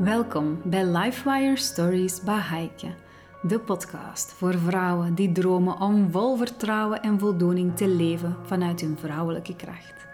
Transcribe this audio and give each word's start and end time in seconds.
Welkom 0.00 0.60
bij 0.64 0.84
Lifewire 0.84 1.56
Stories 1.56 2.22
bij 2.22 2.38
Heike, 2.38 2.94
de 3.42 3.58
podcast 3.58 4.32
voor 4.32 4.58
vrouwen 4.58 5.14
die 5.14 5.32
dromen 5.32 5.80
om 5.80 6.10
vol 6.10 6.36
vertrouwen 6.36 7.02
en 7.02 7.18
voldoening 7.18 7.76
te 7.76 7.88
leven 7.88 8.36
vanuit 8.42 8.80
hun 8.80 8.98
vrouwelijke 8.98 9.56
kracht. 9.56 10.06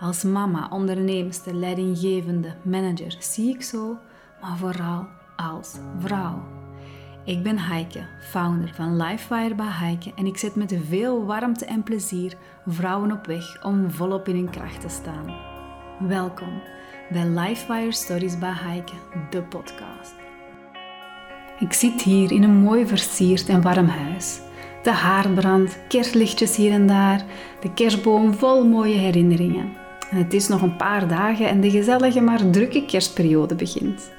Als 0.00 0.22
mama, 0.22 0.68
onderneemster, 0.70 1.54
leidinggevende, 1.54 2.54
manager 2.62 3.16
zie 3.18 3.54
ik 3.54 3.62
zo, 3.62 3.98
maar 4.40 4.56
vooral 4.56 5.06
als 5.36 5.76
vrouw. 5.98 6.42
Ik 7.24 7.42
ben 7.42 7.58
Heike, 7.58 8.06
founder 8.20 8.74
van 8.74 8.96
Lifewire 8.96 9.54
bij 9.54 9.66
Heike 9.68 10.12
en 10.14 10.26
ik 10.26 10.36
zet 10.36 10.54
met 10.54 10.74
veel 10.88 11.24
warmte 11.24 11.64
en 11.64 11.82
plezier 11.82 12.36
vrouwen 12.66 13.12
op 13.12 13.26
weg 13.26 13.64
om 13.64 13.90
volop 13.90 14.28
in 14.28 14.36
hun 14.36 14.50
kracht 14.50 14.80
te 14.80 14.88
staan. 14.88 15.50
Welkom 16.08 16.62
bij 17.12 17.26
Lifewire 17.26 17.92
Stories 17.92 18.38
bij 18.38 18.52
Heike, 18.54 18.92
de 19.30 19.42
podcast. 19.42 20.14
Ik 21.58 21.72
zit 21.72 22.02
hier 22.02 22.32
in 22.32 22.42
een 22.42 22.56
mooi 22.56 22.86
versierd 22.86 23.48
en 23.48 23.62
warm 23.62 23.86
huis. 23.86 24.40
De 24.82 24.90
haardbrand, 24.90 25.78
kerstlichtjes 25.88 26.56
hier 26.56 26.72
en 26.72 26.86
daar, 26.86 27.24
de 27.60 27.72
kerstboom 27.72 28.34
vol 28.34 28.64
mooie 28.64 28.94
herinneringen. 28.94 29.72
En 30.10 30.16
het 30.16 30.32
is 30.32 30.48
nog 30.48 30.62
een 30.62 30.76
paar 30.76 31.08
dagen 31.08 31.48
en 31.48 31.60
de 31.60 31.70
gezellige 31.70 32.20
maar 32.20 32.50
drukke 32.50 32.84
kerstperiode 32.84 33.54
begint. 33.54 34.10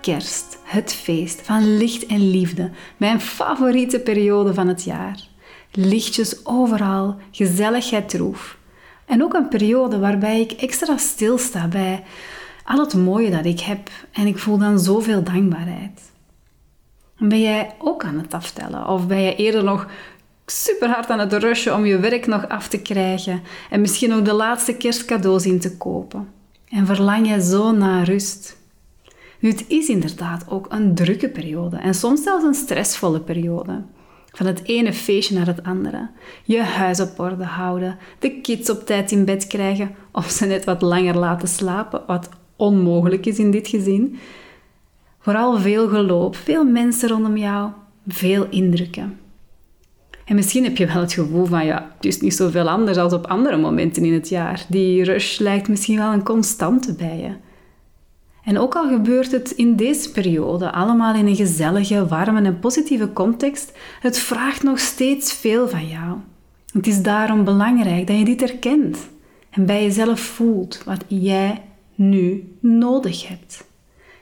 Kerst, 0.00 0.58
het 0.64 0.94
feest 0.94 1.40
van 1.42 1.76
licht 1.76 2.06
en 2.06 2.30
liefde, 2.30 2.70
mijn 2.96 3.20
favoriete 3.20 4.00
periode 4.00 4.54
van 4.54 4.68
het 4.68 4.84
jaar. 4.84 5.18
Lichtjes 5.72 6.46
overal, 6.46 7.16
gezelligheid 7.30 8.08
troef. 8.08 8.58
En 9.06 9.22
ook 9.22 9.34
een 9.34 9.48
periode 9.48 9.98
waarbij 9.98 10.40
ik 10.40 10.52
extra 10.52 10.96
stilsta 10.96 11.68
bij 11.68 12.04
al 12.64 12.78
het 12.78 12.94
mooie 12.94 13.30
dat 13.30 13.44
ik 13.44 13.60
heb 13.60 13.90
en 14.12 14.26
ik 14.26 14.38
voel 14.38 14.58
dan 14.58 14.78
zoveel 14.78 15.22
dankbaarheid. 15.22 16.12
Ben 17.18 17.40
jij 17.40 17.74
ook 17.78 18.04
aan 18.04 18.18
het 18.18 18.34
aftellen 18.34 18.88
of 18.88 19.06
ben 19.06 19.20
je 19.20 19.36
eerder 19.36 19.64
nog 19.64 19.86
super 20.46 20.88
hard 20.88 21.10
aan 21.10 21.18
het 21.18 21.32
rushen 21.32 21.74
om 21.74 21.84
je 21.84 21.98
werk 21.98 22.26
nog 22.26 22.48
af 22.48 22.68
te 22.68 22.78
krijgen 22.78 23.42
en 23.70 23.80
misschien 23.80 24.14
ook 24.14 24.24
de 24.24 24.32
laatste 24.32 24.76
kerstcadeaus 24.76 25.46
in 25.46 25.60
te 25.60 25.76
kopen? 25.76 26.28
En 26.68 26.86
verlang 26.86 27.28
je 27.28 27.42
zo 27.42 27.72
naar 27.72 28.04
rust? 28.04 28.56
Nu, 29.38 29.50
het 29.50 29.64
is 29.68 29.88
inderdaad 29.88 30.44
ook 30.48 30.66
een 30.68 30.94
drukke 30.94 31.28
periode 31.28 31.76
en 31.76 31.94
soms 31.94 32.22
zelfs 32.22 32.44
een 32.44 32.54
stressvolle 32.54 33.20
periode. 33.20 33.82
Van 34.32 34.46
het 34.46 34.64
ene 34.64 34.92
feestje 34.92 35.34
naar 35.34 35.46
het 35.46 35.62
andere. 35.62 36.10
Je 36.44 36.62
huis 36.62 37.00
op 37.00 37.18
orde 37.18 37.44
houden, 37.44 37.98
de 38.18 38.40
kids 38.40 38.70
op 38.70 38.86
tijd 38.86 39.10
in 39.10 39.24
bed 39.24 39.46
krijgen 39.46 39.94
of 40.12 40.30
ze 40.30 40.46
net 40.46 40.64
wat 40.64 40.82
langer 40.82 41.16
laten 41.16 41.48
slapen, 41.48 42.02
wat 42.06 42.28
onmogelijk 42.56 43.26
is 43.26 43.38
in 43.38 43.50
dit 43.50 43.68
gezin. 43.68 44.18
Vooral 45.18 45.58
veel 45.58 45.88
geloop, 45.88 46.36
veel 46.36 46.64
mensen 46.64 47.08
rondom 47.08 47.36
jou, 47.36 47.70
veel 48.08 48.46
indrukken. 48.50 49.18
En 50.24 50.34
misschien 50.34 50.64
heb 50.64 50.76
je 50.76 50.86
wel 50.86 51.00
het 51.00 51.12
gevoel 51.12 51.44
van 51.44 51.64
ja, 51.64 51.92
het 51.96 52.04
is 52.04 52.20
niet 52.20 52.34
zoveel 52.34 52.68
anders 52.68 52.98
als 52.98 53.12
op 53.12 53.26
andere 53.26 53.56
momenten 53.56 54.04
in 54.04 54.12
het 54.12 54.28
jaar. 54.28 54.64
Die 54.68 55.04
rush 55.04 55.38
lijkt 55.38 55.68
misschien 55.68 55.96
wel 55.96 56.12
een 56.12 56.22
constante 56.22 56.94
bij 56.94 57.18
je. 57.18 57.30
En 58.44 58.58
ook 58.58 58.74
al 58.74 58.88
gebeurt 58.88 59.32
het 59.32 59.50
in 59.50 59.76
deze 59.76 60.10
periode 60.10 60.72
allemaal 60.72 61.14
in 61.14 61.26
een 61.26 61.36
gezellige, 61.36 62.06
warme 62.06 62.42
en 62.42 62.58
positieve 62.58 63.12
context, 63.12 63.72
het 64.00 64.18
vraagt 64.18 64.62
nog 64.62 64.78
steeds 64.78 65.32
veel 65.32 65.68
van 65.68 65.88
jou. 65.88 66.18
Het 66.72 66.86
is 66.86 67.02
daarom 67.02 67.44
belangrijk 67.44 68.06
dat 68.06 68.18
je 68.18 68.24
dit 68.24 68.40
herkent 68.40 69.08
en 69.50 69.66
bij 69.66 69.82
jezelf 69.82 70.20
voelt 70.20 70.82
wat 70.84 71.04
jij 71.06 71.62
nu 71.94 72.56
nodig 72.60 73.28
hebt. 73.28 73.64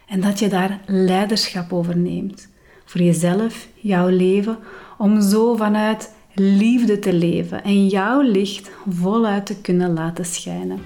En 0.06 0.20
dat 0.20 0.38
je 0.38 0.48
daar 0.48 0.80
leiderschap 0.86 1.72
over 1.72 1.96
neemt. 1.96 2.48
Voor 2.84 3.00
jezelf, 3.00 3.68
jouw 3.74 4.08
leven, 4.08 4.58
om 4.98 5.20
zo 5.20 5.56
vanuit 5.56 6.14
liefde 6.34 6.98
te 6.98 7.12
leven 7.12 7.64
en 7.64 7.86
jouw 7.86 8.20
licht 8.20 8.70
voluit 8.88 9.46
te 9.46 9.60
kunnen 9.60 9.92
laten 9.92 10.24
schijnen. 10.24 10.78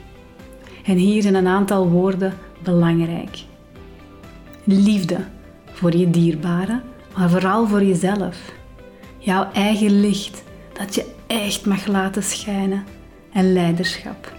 En 0.85 0.97
hier 0.97 1.23
zijn 1.23 1.35
een 1.35 1.47
aantal 1.47 1.89
woorden 1.89 2.33
belangrijk. 2.63 3.45
Liefde 4.65 5.19
voor 5.73 5.97
je 5.97 6.11
dierbaren, 6.11 6.83
maar 7.17 7.31
vooral 7.31 7.67
voor 7.67 7.83
jezelf. 7.83 8.53
Jouw 9.19 9.51
eigen 9.53 10.01
licht 10.01 10.43
dat 10.73 10.95
je 10.95 11.15
echt 11.27 11.67
mag 11.67 11.87
laten 11.87 12.23
schijnen 12.23 12.85
en 13.33 13.53
leiderschap. 13.53 14.36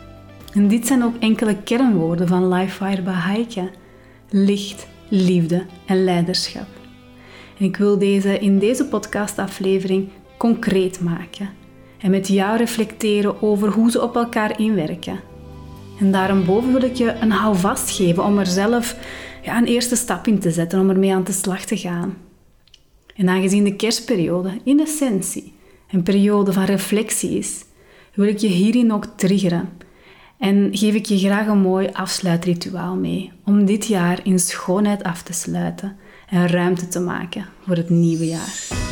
En 0.57 0.67
dit 0.67 0.87
zijn 0.87 1.03
ook 1.03 1.15
enkele 1.19 1.55
kernwoorden 1.63 2.27
van 2.27 2.47
Lifefire 2.47 3.01
bij 3.01 3.13
Heike. 3.13 3.69
Licht, 4.29 4.87
liefde 5.09 5.65
en 5.85 6.03
leiderschap. 6.03 6.67
En 7.57 7.65
ik 7.65 7.77
wil 7.77 7.97
deze 7.97 8.39
in 8.39 8.59
deze 8.59 8.85
podcastaflevering 8.85 10.09
concreet 10.37 11.01
maken 11.01 11.49
en 11.97 12.11
met 12.11 12.27
jou 12.27 12.57
reflecteren 12.57 13.41
over 13.41 13.69
hoe 13.69 13.91
ze 13.91 14.01
op 14.01 14.15
elkaar 14.15 14.59
inwerken. 14.59 15.19
En 15.99 16.11
daarboven 16.11 16.71
wil 16.71 16.83
ik 16.83 16.95
je 16.95 17.13
een 17.13 17.31
houvast 17.31 17.89
geven 17.89 18.23
om 18.23 18.37
er 18.37 18.45
zelf 18.45 18.97
ja, 19.43 19.57
een 19.57 19.65
eerste 19.65 19.95
stap 19.95 20.27
in 20.27 20.39
te 20.39 20.51
zetten, 20.51 20.79
om 20.79 20.89
ermee 20.89 21.13
aan 21.13 21.23
de 21.23 21.31
slag 21.31 21.65
te 21.65 21.77
gaan. 21.77 22.17
En 23.15 23.29
aangezien 23.29 23.63
de 23.63 23.75
kerstperiode 23.75 24.51
in 24.63 24.79
essentie 24.79 25.53
een 25.91 26.03
periode 26.03 26.53
van 26.53 26.63
reflectie 26.63 27.37
is, 27.37 27.65
wil 28.13 28.27
ik 28.27 28.37
je 28.37 28.47
hierin 28.47 28.93
ook 28.93 29.05
triggeren 29.05 29.76
en 30.37 30.69
geef 30.71 30.93
ik 30.93 31.05
je 31.05 31.17
graag 31.17 31.47
een 31.47 31.61
mooi 31.61 31.89
afsluitrituaal 31.93 32.95
mee 32.95 33.31
om 33.45 33.65
dit 33.65 33.85
jaar 33.85 34.19
in 34.23 34.39
schoonheid 34.39 35.03
af 35.03 35.21
te 35.23 35.33
sluiten 35.33 35.97
en 36.29 36.47
ruimte 36.47 36.87
te 36.87 36.99
maken 36.99 37.45
voor 37.65 37.75
het 37.75 37.89
nieuwe 37.89 38.27
jaar. 38.27 38.85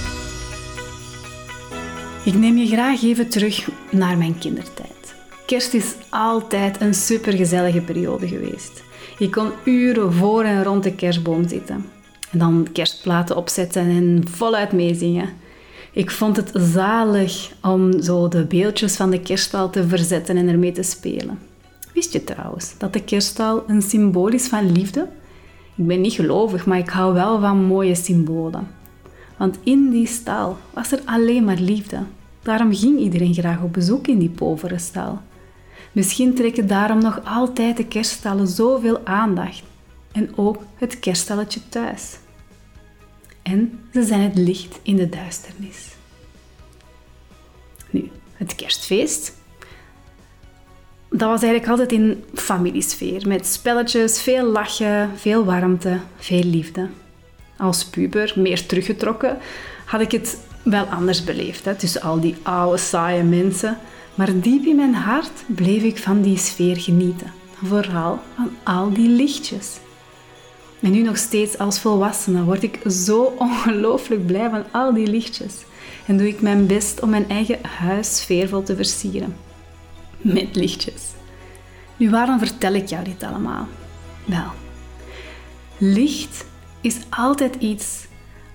Ik 2.25 2.33
neem 2.33 2.57
je 2.57 2.67
graag 2.67 3.03
even 3.03 3.29
terug 3.29 3.69
naar 3.91 4.17
mijn 4.17 4.37
kindertijd. 4.37 5.15
Kerst 5.45 5.73
is 5.73 5.95
altijd 6.09 6.81
een 6.81 6.93
supergezellige 6.93 7.81
periode 7.81 8.27
geweest. 8.27 8.83
Ik 9.17 9.31
kon 9.31 9.51
uren 9.63 10.13
voor 10.13 10.43
en 10.43 10.63
rond 10.63 10.83
de 10.83 10.95
kerstboom 10.95 11.47
zitten. 11.47 11.85
En 12.31 12.39
dan 12.39 12.67
kerstplaten 12.73 13.35
opzetten 13.35 13.81
en 13.81 14.23
voluit 14.29 14.71
meezingen. 14.71 15.29
Ik 15.95 16.11
vond 16.11 16.35
het 16.35 16.51
zalig 16.53 17.51
om 17.61 18.01
zo 18.01 18.27
de 18.27 18.45
beeldjes 18.45 18.95
van 18.95 19.09
de 19.09 19.19
kerststal 19.19 19.69
te 19.69 19.87
verzetten 19.87 20.37
en 20.37 20.47
ermee 20.47 20.71
te 20.71 20.83
spelen. 20.83 21.39
Wist 21.93 22.13
je 22.13 22.23
trouwens 22.23 22.77
dat 22.77 22.93
de 22.93 23.03
kerststal 23.03 23.63
een 23.67 23.81
symbool 23.81 24.27
is 24.27 24.47
van 24.47 24.71
liefde? 24.71 25.07
Ik 25.75 25.87
ben 25.87 26.01
niet 26.01 26.13
gelovig, 26.13 26.65
maar 26.65 26.77
ik 26.77 26.89
hou 26.89 27.13
wel 27.13 27.39
van 27.39 27.63
mooie 27.63 27.95
symbolen. 27.95 28.67
Want 29.37 29.57
in 29.63 29.89
die 29.89 30.07
stal 30.07 30.57
was 30.73 30.91
er 30.91 31.01
alleen 31.05 31.43
maar 31.43 31.59
liefde. 31.59 31.99
Daarom 32.41 32.73
ging 32.73 32.99
iedereen 32.99 33.33
graag 33.33 33.61
op 33.61 33.73
bezoek 33.73 34.07
in 34.07 34.19
die 34.19 34.29
povere 34.29 34.77
stal. 34.77 35.19
Misschien 35.91 36.33
trekken 36.33 36.67
daarom 36.67 37.01
nog 37.01 37.21
altijd 37.23 37.77
de 37.77 37.85
kerststallen 37.85 38.47
zoveel 38.47 38.99
aandacht. 39.03 39.63
En 40.11 40.29
ook 40.35 40.57
het 40.75 40.99
kerststalletje 40.99 41.59
thuis. 41.69 42.17
En 43.45 43.79
ze 43.93 44.03
zijn 44.03 44.21
het 44.21 44.37
licht 44.37 44.79
in 44.81 44.95
de 44.95 45.09
duisternis. 45.09 45.87
Nu, 47.89 48.09
het 48.33 48.55
kerstfeest. 48.55 49.33
Dat 51.09 51.29
was 51.29 51.41
eigenlijk 51.41 51.67
altijd 51.67 51.91
in 51.91 52.23
familiesfeer, 52.33 53.27
met 53.27 53.45
spelletjes, 53.45 54.21
veel 54.21 54.45
lachen, 54.45 55.11
veel 55.15 55.45
warmte, 55.45 55.99
veel 56.17 56.43
liefde. 56.43 56.89
Als 57.57 57.85
puber, 57.85 58.33
meer 58.35 58.65
teruggetrokken, 58.65 59.37
had 59.85 60.01
ik 60.01 60.11
het 60.11 60.37
wel 60.63 60.85
anders 60.85 61.23
beleefd, 61.23 61.65
hè, 61.65 61.75
tussen 61.75 62.01
al 62.01 62.19
die 62.19 62.35
oude, 62.43 62.77
saaie 62.77 63.23
mensen. 63.23 63.77
Maar 64.15 64.39
diep 64.39 64.65
in 64.65 64.75
mijn 64.75 64.95
hart 64.95 65.43
bleef 65.47 65.83
ik 65.83 65.97
van 65.97 66.21
die 66.21 66.37
sfeer 66.37 66.77
genieten. 66.77 67.31
Vooral 67.63 68.19
van 68.35 68.49
al 68.63 68.93
die 68.93 69.09
lichtjes. 69.09 69.77
En 70.85 70.91
nu 70.91 71.01
nog 71.01 71.17
steeds 71.17 71.57
als 71.57 71.79
volwassene 71.79 72.43
word 72.43 72.63
ik 72.63 72.79
zo 72.89 73.33
ongelooflijk 73.37 74.25
blij 74.25 74.49
van 74.49 74.63
al 74.71 74.93
die 74.93 75.07
lichtjes. 75.07 75.53
En 76.05 76.17
doe 76.17 76.27
ik 76.27 76.41
mijn 76.41 76.67
best 76.67 77.01
om 77.01 77.09
mijn 77.09 77.29
eigen 77.29 77.59
huis 77.63 78.17
sfeervol 78.17 78.63
te 78.63 78.75
versieren. 78.75 79.35
Met 80.17 80.55
lichtjes. 80.55 81.01
Nu, 81.97 82.09
waarom 82.09 82.39
vertel 82.39 82.73
ik 82.73 82.87
jou 82.87 83.03
dit 83.03 83.23
allemaal? 83.23 83.67
Wel, 84.25 84.51
licht 85.77 86.45
is 86.81 86.97
altijd 87.09 87.55
iets 87.55 88.05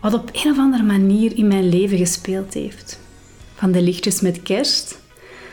wat 0.01 0.15
op 0.15 0.31
een 0.33 0.51
of 0.51 0.59
andere 0.59 0.83
manier 0.83 1.37
in 1.37 1.49
mijn 1.49 1.69
leven 1.69 1.99
gespeeld 1.99 2.55
heeft. 2.55 3.01
Van 3.55 3.73
de 3.73 3.83
lichtjes 3.83 4.21
met 4.21 4.43
kerst, 4.43 4.99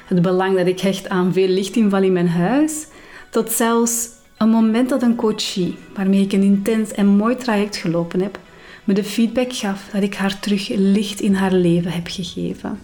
het 0.05 0.21
belang 0.21 0.57
dat 0.57 0.67
ik 0.67 0.79
hecht 0.79 1.09
aan 1.09 1.33
veel 1.33 1.47
lichtinval 1.47 2.03
in 2.03 2.13
mijn 2.13 2.29
huis, 2.29 2.87
tot 3.29 3.51
zelfs 3.51 4.09
een 4.37 4.49
moment 4.49 4.89
dat 4.89 5.01
een 5.01 5.15
coachie, 5.15 5.77
waarmee 5.95 6.21
ik 6.21 6.33
een 6.33 6.43
intens 6.43 6.91
en 6.91 7.07
mooi 7.07 7.35
traject 7.35 7.75
gelopen 7.75 8.21
heb, 8.21 8.39
me 8.83 8.93
de 8.93 9.03
feedback 9.03 9.53
gaf 9.53 9.89
dat 9.93 10.01
ik 10.01 10.15
haar 10.15 10.39
terug 10.39 10.67
licht 10.67 11.19
in 11.19 11.33
haar 11.33 11.53
leven 11.53 11.91
heb 11.91 12.07
gegeven. 12.07 12.79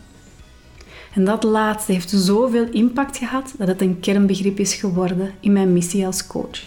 En 1.14 1.26
dat 1.26 1.44
laatste 1.44 1.92
heeft 1.92 2.10
zoveel 2.10 2.68
impact 2.72 3.18
gehad 3.18 3.54
dat 3.58 3.68
het 3.68 3.82
een 3.82 4.00
kernbegrip 4.00 4.60
is 4.60 4.74
geworden 4.74 5.34
in 5.40 5.54
mijn 5.54 5.74
missie 5.74 6.06
als 6.06 6.28
coach, 6.28 6.62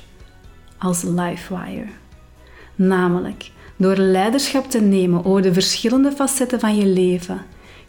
als 0.79 1.03
Lifewire. 1.03 1.87
Namelijk, 2.75 3.51
door 3.77 3.97
leiderschap 3.97 4.71
te 4.71 4.81
nemen 4.81 5.25
over 5.25 5.43
de 5.43 5.53
verschillende 5.53 6.13
facetten 6.13 6.61
van 6.61 6.77
je 6.77 6.87
leven, 6.87 7.43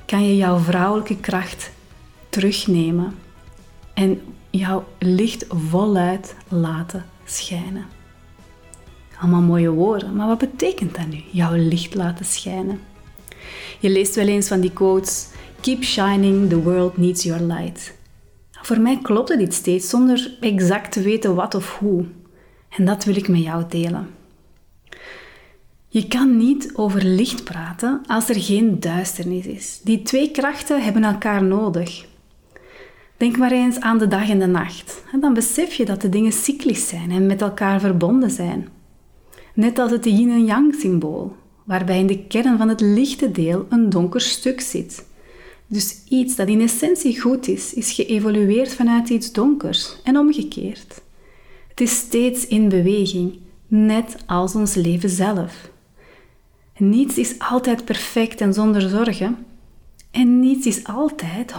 kan 0.05 0.27
je 0.27 0.35
jouw 0.35 0.57
vrouwelijke 0.57 1.17
kracht 1.17 1.71
terugnemen 2.29 3.15
en 3.93 4.21
jouw 4.57 4.87
licht 4.99 5.45
voluit 5.49 6.35
laten 6.47 7.05
schijnen. 7.25 7.85
Allemaal 9.19 9.41
mooie 9.41 9.69
woorden, 9.69 10.15
maar 10.15 10.27
wat 10.27 10.37
betekent 10.37 10.95
dat 10.95 11.07
nu, 11.07 11.21
jouw 11.31 11.55
licht 11.55 11.95
laten 11.95 12.25
schijnen? 12.25 12.79
Je 13.79 13.89
leest 13.89 14.15
wel 14.15 14.27
eens 14.27 14.47
van 14.47 14.59
die 14.59 14.73
quotes: 14.73 15.27
Keep 15.61 15.83
shining, 15.83 16.49
the 16.49 16.61
world 16.61 16.97
needs 16.97 17.23
your 17.23 17.43
light. 17.43 17.95
Voor 18.51 18.79
mij 18.79 18.99
klopte 19.01 19.37
dit 19.37 19.53
steeds 19.53 19.89
zonder 19.89 20.37
exact 20.39 20.91
te 20.91 21.01
weten 21.01 21.35
wat 21.35 21.55
of 21.55 21.77
hoe. 21.77 22.05
En 22.69 22.85
dat 22.85 23.03
wil 23.03 23.15
ik 23.15 23.27
met 23.27 23.43
jou 23.43 23.63
delen. 23.69 24.07
Je 25.87 26.07
kan 26.07 26.37
niet 26.37 26.71
over 26.75 27.03
licht 27.03 27.43
praten 27.43 28.01
als 28.07 28.29
er 28.29 28.41
geen 28.41 28.79
duisternis 28.79 29.45
is. 29.45 29.79
Die 29.83 30.01
twee 30.01 30.31
krachten 30.31 30.83
hebben 30.83 31.03
elkaar 31.03 31.43
nodig. 31.43 32.05
Denk 33.17 33.37
maar 33.37 33.51
eens 33.51 33.79
aan 33.79 33.97
de 33.97 34.07
dag 34.07 34.29
en 34.29 34.39
de 34.39 34.45
nacht. 34.45 35.03
En 35.11 35.19
dan 35.19 35.33
besef 35.33 35.73
je 35.73 35.85
dat 35.85 36.01
de 36.01 36.09
dingen 36.09 36.31
cyclisch 36.31 36.87
zijn 36.87 37.11
en 37.11 37.25
met 37.25 37.41
elkaar 37.41 37.79
verbonden 37.79 38.31
zijn. 38.31 38.67
Net 39.53 39.79
als 39.79 39.91
het 39.91 40.05
yin 40.05 40.29
en 40.29 40.45
yang 40.45 40.75
symbool, 40.75 41.35
waarbij 41.63 41.99
in 41.99 42.07
de 42.07 42.25
kern 42.27 42.57
van 42.57 42.69
het 42.69 42.81
lichte 42.81 43.31
deel 43.31 43.65
een 43.69 43.89
donker 43.89 44.21
stuk 44.21 44.61
zit. 44.61 45.05
Dus 45.67 46.03
iets 46.09 46.35
dat 46.35 46.47
in 46.47 46.61
essentie 46.61 47.21
goed 47.21 47.47
is, 47.47 47.73
is 47.73 47.91
geëvolueerd 47.91 48.73
vanuit 48.73 49.09
iets 49.09 49.31
donkers 49.31 49.97
en 50.03 50.17
omgekeerd. 50.17 51.01
Het 51.67 51.81
is 51.81 51.95
steeds 51.95 52.47
in 52.47 52.69
beweging, 52.69 53.39
net 53.67 54.15
als 54.25 54.55
ons 54.55 54.73
leven 54.73 55.09
zelf. 55.09 55.69
Niets 56.77 57.17
is 57.17 57.39
altijd 57.39 57.85
perfect 57.85 58.41
en 58.41 58.53
zonder 58.53 58.81
zorgen. 58.81 59.37
En 60.17 60.39
niets 60.39 60.65
is 60.65 60.83
altijd 60.83 61.53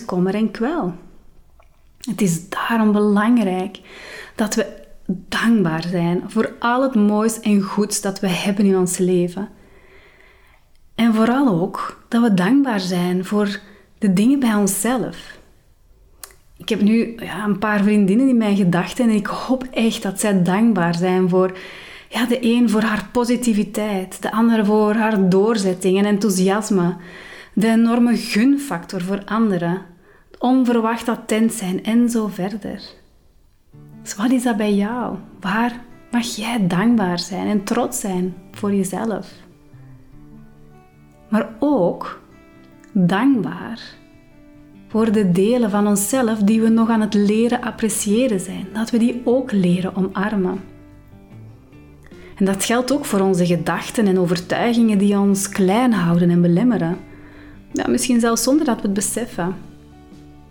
100% 0.00 0.04
kommer 0.06 0.34
en 0.34 0.50
kwel. 0.50 0.94
Het 2.00 2.20
is 2.20 2.48
daarom 2.48 2.92
belangrijk 2.92 3.80
dat 4.34 4.54
we 4.54 4.66
dankbaar 5.06 5.82
zijn 5.82 6.22
voor 6.26 6.52
al 6.58 6.82
het 6.82 6.94
moois 6.94 7.40
en 7.40 7.60
goeds 7.60 8.00
dat 8.00 8.20
we 8.20 8.28
hebben 8.28 8.64
in 8.64 8.76
ons 8.76 8.98
leven. 8.98 9.48
En 10.94 11.14
vooral 11.14 11.60
ook 11.60 12.04
dat 12.08 12.22
we 12.22 12.34
dankbaar 12.34 12.80
zijn 12.80 13.24
voor 13.24 13.60
de 13.98 14.12
dingen 14.12 14.40
bij 14.40 14.54
onszelf. 14.54 15.38
Ik 16.56 16.68
heb 16.68 16.80
nu 16.80 17.14
ja, 17.16 17.44
een 17.44 17.58
paar 17.58 17.82
vriendinnen 17.82 18.28
in 18.28 18.36
mijn 18.36 18.56
gedachten 18.56 19.04
en 19.04 19.16
ik 19.16 19.26
hoop 19.26 19.64
echt 19.70 20.02
dat 20.02 20.20
zij 20.20 20.42
dankbaar 20.42 20.94
zijn 20.94 21.28
voor 21.28 21.58
ja, 22.08 22.26
de 22.26 22.38
een 22.40 22.70
voor 22.70 22.82
haar 22.82 23.08
positiviteit, 23.12 24.22
de 24.22 24.32
ander 24.32 24.64
voor 24.64 24.94
haar 24.94 25.28
doorzetting 25.28 25.98
en 25.98 26.04
enthousiasme, 26.04 26.96
de 27.52 27.68
enorme 27.68 28.16
gunfactor 28.16 29.00
voor 29.00 29.22
anderen, 29.24 29.82
onverwacht 30.38 31.08
attent 31.08 31.52
zijn 31.52 31.84
en 31.84 32.08
zo 32.10 32.26
verder. 32.26 32.82
Dus 34.02 34.16
wat 34.16 34.30
is 34.30 34.42
dat 34.42 34.56
bij 34.56 34.74
jou? 34.74 35.16
Waar 35.40 35.80
mag 36.10 36.24
jij 36.24 36.66
dankbaar 36.66 37.18
zijn 37.18 37.46
en 37.46 37.64
trots 37.64 38.00
zijn 38.00 38.34
voor 38.50 38.74
jezelf? 38.74 39.32
Maar 41.28 41.48
ook 41.58 42.20
dankbaar 42.92 43.80
voor 44.88 45.12
de 45.12 45.30
delen 45.30 45.70
van 45.70 45.86
onszelf 45.86 46.38
die 46.38 46.60
we 46.60 46.68
nog 46.68 46.88
aan 46.88 47.00
het 47.00 47.14
leren 47.14 47.62
appreciëren 47.62 48.40
zijn. 48.40 48.66
Dat 48.72 48.90
we 48.90 48.98
die 48.98 49.20
ook 49.24 49.52
leren 49.52 49.96
omarmen. 49.96 50.60
En 52.36 52.44
dat 52.44 52.64
geldt 52.64 52.92
ook 52.92 53.04
voor 53.04 53.20
onze 53.20 53.46
gedachten 53.46 54.06
en 54.06 54.18
overtuigingen 54.18 54.98
die 54.98 55.18
ons 55.18 55.48
klein 55.48 55.92
houden 55.92 56.30
en 56.30 56.40
belemmeren. 56.40 56.96
Ja, 57.72 57.88
misschien 57.88 58.20
zelfs 58.20 58.42
zonder 58.42 58.66
dat 58.66 58.76
we 58.76 58.82
het 58.82 58.92
beseffen. 58.92 59.54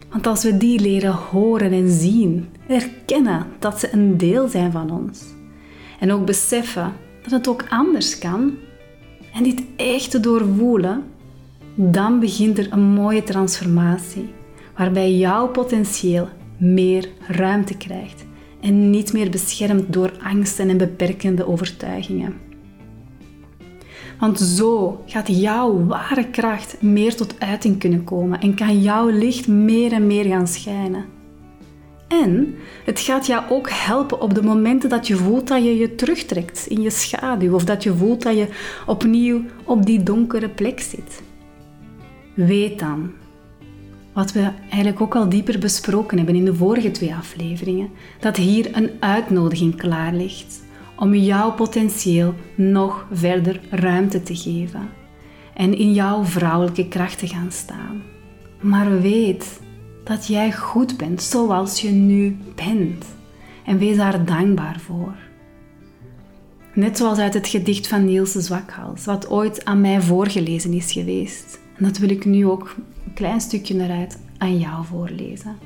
Want 0.10 0.28
als 0.28 0.44
we 0.44 0.58
die 0.58 0.80
leren 0.80 1.14
horen 1.14 1.72
en 1.72 1.90
zien, 1.90 2.50
erkennen 2.68 3.46
dat 3.60 3.80
ze 3.80 3.94
een 3.94 4.18
deel 4.18 4.48
zijn 4.48 4.72
van 4.72 4.92
ons. 4.92 5.24
En 6.00 6.12
ook 6.12 6.26
beseffen 6.26 6.94
dat 7.22 7.32
het 7.32 7.48
ook 7.48 7.66
anders 7.70 8.18
kan 8.18 8.54
en 9.34 9.44
dit 9.44 9.64
echt 9.76 10.12
te 10.12 10.20
doorvoelen, 10.20 11.04
dan 11.76 12.20
begint 12.20 12.58
er 12.58 12.68
een 12.72 12.84
mooie 12.84 13.24
transformatie 13.24 14.30
waarbij 14.78 15.14
jouw 15.16 15.48
potentieel 15.48 16.28
meer 16.58 17.10
ruimte 17.28 17.78
krijgt 17.78 18.26
en 18.62 18.90
niet 18.90 19.14
meer 19.14 19.30
beschermd 19.30 19.94
door 19.94 20.12
angsten 20.24 20.70
en 20.70 20.78
beperkende 20.78 21.48
overtuigingen. 21.48 22.51
Want 24.22 24.40
zo 24.40 25.04
gaat 25.06 25.28
jouw 25.28 25.86
ware 25.86 26.30
kracht 26.30 26.82
meer 26.82 27.16
tot 27.16 27.40
uiting 27.40 27.80
kunnen 27.80 28.04
komen 28.04 28.40
en 28.40 28.56
kan 28.56 28.82
jouw 28.82 29.10
licht 29.10 29.48
meer 29.48 29.94
en 29.94 30.08
meer 30.08 30.26
gaan 30.26 30.48
schijnen. 30.48 31.06
En 32.08 32.56
het 32.86 33.00
gaat 33.00 33.26
jou 33.26 33.44
ook 33.50 33.70
helpen 33.70 34.22
op 34.22 34.34
de 34.34 34.44
momenten 34.44 34.90
dat 34.90 35.08
je 35.08 35.16
voelt 35.16 35.48
dat 35.48 35.64
je 35.64 35.78
je 35.78 35.96
terugtrekt 35.96 36.68
in 36.68 36.82
je 36.82 36.90
schaduw 36.90 37.54
of 37.54 37.64
dat 37.64 37.84
je 37.84 37.96
voelt 37.96 38.22
dat 38.22 38.38
je 38.38 38.48
opnieuw 38.86 39.42
op 39.64 39.86
die 39.86 40.04
donkere 40.04 40.50
plek 40.50 40.80
zit. 40.80 41.22
Weet 42.34 42.80
dan 42.80 43.12
wat 44.14 44.32
we 44.32 44.52
eigenlijk 44.62 45.02
ook 45.02 45.16
al 45.16 45.30
dieper 45.30 45.60
besproken 45.60 46.18
hebben 46.18 46.36
in 46.36 46.46
de 46.46 46.56
vorige 46.56 46.92
twee 46.92 47.14
afleveringen, 47.14 47.90
dat 48.20 48.38
hier 48.38 48.70
een 48.72 48.90
uitnodiging 49.00 49.76
klaar 49.76 50.14
ligt 50.14 50.62
om 51.02 51.16
jouw 51.16 51.52
potentieel 51.52 52.34
nog 52.56 53.08
verder 53.12 53.60
ruimte 53.70 54.24
te 54.24 54.36
geven 54.36 54.90
en 55.54 55.78
in 55.78 55.94
jouw 55.94 56.24
vrouwelijke 56.24 56.88
kracht 56.88 57.20
te 57.20 57.28
gaan 57.28 57.52
staan. 57.52 58.02
Maar 58.60 59.02
weet 59.02 59.62
dat 60.04 60.28
jij 60.28 60.52
goed 60.52 60.98
bent 60.98 61.22
zoals 61.22 61.82
je 61.82 61.90
nu 61.90 62.38
bent 62.56 63.06
en 63.66 63.78
wees 63.78 63.98
daar 63.98 64.26
dankbaar 64.26 64.80
voor. 64.80 65.16
Net 66.74 66.98
zoals 66.98 67.18
uit 67.18 67.34
het 67.34 67.48
gedicht 67.48 67.88
van 67.88 68.06
Niels 68.06 68.32
de 68.32 68.42
Zwakhals, 68.42 69.06
wat 69.06 69.30
ooit 69.30 69.66
aan 69.66 69.82
mij 69.82 70.02
voorgelezen 70.02 70.74
is 70.74 70.92
geweest. 70.92 71.60
En 71.78 71.84
dat 71.84 71.98
wil 71.98 72.10
ik 72.10 72.26
nu 72.26 72.46
ook 72.46 72.76
een 73.06 73.14
klein 73.14 73.42
stukje 73.42 73.84
eruit 73.84 74.20
aan 74.38 74.58
jou 74.58 74.86
voorlezen. 74.86 75.58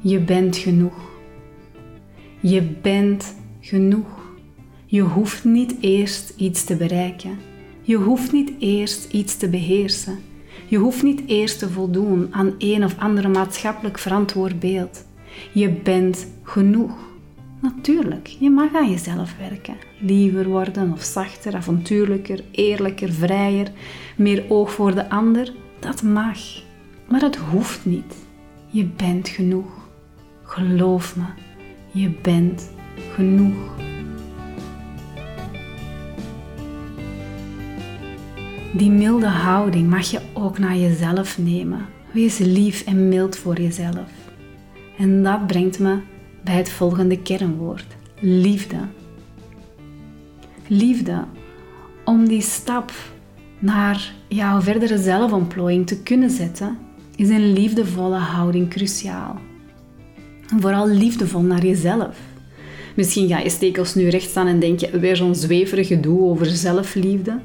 Je 0.00 0.20
bent 0.20 0.56
genoeg. 0.56 1.10
Je 2.40 2.62
bent 2.62 3.34
genoeg. 3.68 4.06
Je 4.86 5.00
hoeft 5.00 5.44
niet 5.44 5.74
eerst 5.80 6.32
iets 6.36 6.64
te 6.64 6.76
bereiken. 6.76 7.38
Je 7.82 7.96
hoeft 7.96 8.32
niet 8.32 8.52
eerst 8.58 9.12
iets 9.12 9.36
te 9.36 9.48
beheersen. 9.48 10.18
Je 10.66 10.76
hoeft 10.76 11.02
niet 11.02 11.22
eerst 11.26 11.58
te 11.58 11.70
voldoen 11.70 12.28
aan 12.30 12.54
een 12.58 12.84
of 12.84 12.98
andere 12.98 13.28
maatschappelijk 13.28 13.98
verantwoord 13.98 14.60
beeld. 14.60 15.04
Je 15.52 15.70
bent 15.70 16.26
genoeg. 16.42 16.92
Natuurlijk, 17.60 18.26
je 18.26 18.50
mag 18.50 18.74
aan 18.74 18.90
jezelf 18.90 19.34
werken. 19.38 19.76
Liever 20.00 20.48
worden 20.48 20.92
of 20.92 21.02
zachter, 21.02 21.54
avontuurlijker, 21.54 22.44
eerlijker, 22.50 23.12
vrijer, 23.12 23.70
meer 24.16 24.44
oog 24.48 24.72
voor 24.72 24.94
de 24.94 25.10
ander. 25.10 25.52
Dat 25.78 26.02
mag. 26.02 26.38
Maar 27.08 27.20
dat 27.20 27.36
hoeft 27.36 27.84
niet. 27.84 28.16
Je 28.70 28.84
bent 28.84 29.28
genoeg. 29.28 29.88
Geloof 30.42 31.16
me, 31.16 31.24
je 31.90 32.10
bent 32.22 32.76
genoeg. 33.14 33.76
Die 38.72 38.90
milde 38.90 39.26
houding 39.26 39.88
mag 39.90 40.10
je 40.10 40.20
ook 40.32 40.58
naar 40.58 40.76
jezelf 40.76 41.38
nemen. 41.38 41.86
Wees 42.10 42.38
lief 42.38 42.84
en 42.86 43.08
mild 43.08 43.36
voor 43.36 43.60
jezelf. 43.60 44.10
En 44.98 45.22
dat 45.22 45.46
brengt 45.46 45.78
me 45.78 45.98
bij 46.44 46.54
het 46.54 46.70
volgende 46.70 47.22
kernwoord: 47.22 47.86
liefde. 48.20 48.76
Liefde, 50.66 51.24
om 52.04 52.28
die 52.28 52.42
stap 52.42 52.92
naar 53.58 54.12
jouw 54.28 54.60
verdere 54.60 54.98
zelfontplooiing 54.98 55.86
te 55.86 56.02
kunnen 56.02 56.30
zetten, 56.30 56.78
is 57.16 57.28
een 57.28 57.52
liefdevolle 57.52 58.18
houding 58.18 58.68
cruciaal. 58.68 59.38
vooral 60.60 60.88
liefdevol 60.88 61.42
naar 61.42 61.64
jezelf. 61.64 62.18
Misschien 62.98 63.28
ga 63.28 63.38
je 63.38 63.50
stekels 63.50 63.94
nu 63.94 64.08
recht 64.08 64.30
staan 64.30 64.46
en 64.46 64.58
denk 64.58 64.80
je 64.80 64.98
weer 64.98 65.16
zo'n 65.16 65.34
zweverig 65.34 65.86
gedoe 65.86 66.20
over 66.20 66.46
zelfliefde. 66.46 67.40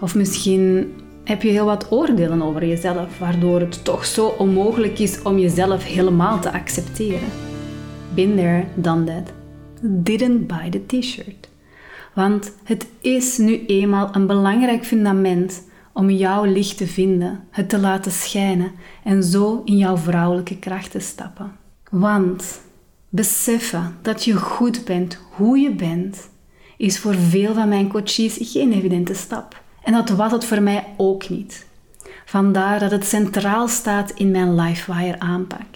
Of 0.00 0.14
misschien 0.14 0.92
heb 1.24 1.42
je 1.42 1.48
heel 1.48 1.64
wat 1.64 1.86
oordelen 1.92 2.42
over 2.42 2.66
jezelf, 2.66 3.18
waardoor 3.18 3.60
het 3.60 3.84
toch 3.84 4.04
zo 4.04 4.26
onmogelijk 4.26 4.98
is 4.98 5.22
om 5.22 5.38
jezelf 5.38 5.84
helemaal 5.84 6.40
te 6.40 6.52
accepteren. 6.52 7.28
Been 8.14 8.36
there, 8.36 8.64
done 8.74 9.04
that. 9.04 9.32
Didn't 9.82 10.46
buy 10.46 10.70
the 10.70 10.86
t-shirt. 10.86 11.48
Want 12.14 12.52
het 12.64 12.86
is 13.00 13.38
nu 13.38 13.66
eenmaal 13.66 14.08
een 14.12 14.26
belangrijk 14.26 14.84
fundament 14.84 15.68
om 15.92 16.10
jouw 16.10 16.44
licht 16.44 16.76
te 16.76 16.86
vinden, 16.86 17.40
het 17.50 17.68
te 17.68 17.78
laten 17.78 18.12
schijnen 18.12 18.72
en 19.04 19.22
zo 19.22 19.62
in 19.64 19.76
jouw 19.76 19.96
vrouwelijke 19.96 20.58
kracht 20.58 20.90
te 20.90 21.00
stappen. 21.00 21.52
Want 21.90 22.60
beseffen 23.10 23.96
dat 24.02 24.24
je 24.24 24.36
goed 24.36 24.84
bent 24.84 25.18
hoe 25.30 25.58
je 25.58 25.74
bent 25.74 26.28
is 26.76 26.98
voor 26.98 27.14
veel 27.14 27.54
van 27.54 27.68
mijn 27.68 27.88
coaches 27.88 28.38
geen 28.40 28.72
evidente 28.72 29.14
stap. 29.14 29.62
En 29.82 29.92
dat 29.92 30.08
was 30.08 30.32
het 30.32 30.44
voor 30.44 30.62
mij 30.62 30.84
ook 30.96 31.28
niet. 31.28 31.66
Vandaar 32.24 32.78
dat 32.78 32.90
het 32.90 33.04
centraal 33.04 33.68
staat 33.68 34.10
in 34.10 34.30
mijn 34.30 34.54
LifeWire 34.54 35.20
aanpak. 35.20 35.66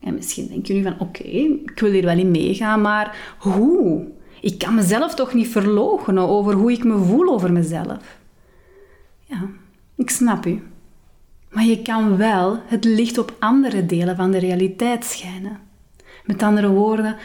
En 0.00 0.14
misschien 0.14 0.48
denk 0.48 0.66
je 0.66 0.72
nu 0.72 0.82
van, 0.82 0.98
oké, 0.98 1.22
ik 1.22 1.72
wil 1.80 1.92
hier 1.92 2.04
wel 2.04 2.18
in 2.18 2.30
meegaan, 2.30 2.80
maar 2.80 3.36
hoe? 3.38 4.08
Ik 4.40 4.58
kan 4.58 4.74
mezelf 4.74 5.14
toch 5.14 5.34
niet 5.34 5.48
verloochenen 5.48 6.28
over 6.28 6.54
hoe 6.54 6.72
ik 6.72 6.84
me 6.84 6.98
voel 6.98 7.32
over 7.32 7.52
mezelf? 7.52 8.18
Ja, 9.24 9.48
ik 9.96 10.10
snap 10.10 10.46
u. 10.46 10.62
Maar 11.50 11.64
je 11.64 11.82
kan 11.82 12.16
wel 12.16 12.58
het 12.66 12.84
licht 12.84 13.18
op 13.18 13.36
andere 13.38 13.86
delen 13.86 14.16
van 14.16 14.30
de 14.30 14.38
realiteit 14.38 15.04
schijnen. 15.04 15.69
Met 16.30 16.42
andere 16.42 16.68
woorden, 16.68 17.16